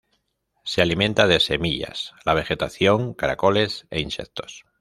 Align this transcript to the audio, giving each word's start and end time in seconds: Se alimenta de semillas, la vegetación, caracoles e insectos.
Se 0.63 0.81
alimenta 0.81 1.27
de 1.27 1.39
semillas, 1.39 2.13
la 2.25 2.33
vegetación, 2.33 3.13
caracoles 3.13 3.85
e 3.91 3.99
insectos. 4.01 4.65